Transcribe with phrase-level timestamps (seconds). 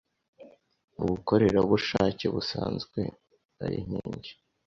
[1.01, 2.99] ubukorerebusheke, busenzwe
[3.63, 4.25] eri inking